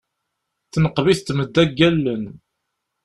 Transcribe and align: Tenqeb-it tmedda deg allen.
Tenqeb-it 0.71 1.19
tmedda 1.27 1.63
deg 1.65 1.79
allen. 1.89 2.23